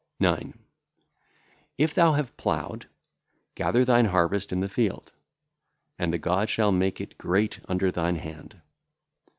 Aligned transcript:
9. 0.19 0.57
If 1.77 1.93
thou 1.93 2.13
have 2.13 2.35
ploughed, 2.35 2.87
gather 3.53 3.85
thine 3.85 4.05
harvest 4.05 4.51
in 4.51 4.59
the 4.59 4.67
field, 4.67 5.11
and 5.99 6.11
the 6.11 6.17
God 6.17 6.49
shall 6.49 6.71
make 6.71 6.99
it 6.99 7.19
great 7.19 7.59
under 7.69 7.91
thine 7.91 8.15
hand. 8.15 8.59